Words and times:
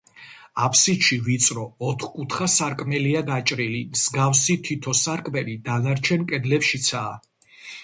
აფსიდში 0.67 1.17
ვიწრო, 1.27 1.65
ოთხკუთხა 1.89 2.47
სარკმელია 2.53 3.21
გაჭრილი, 3.29 3.83
მსგავსი 3.93 4.57
თითო 4.71 4.97
სარკმელი 5.03 5.57
დანარჩენ 5.71 6.27
კედლებშიცაა. 6.35 7.17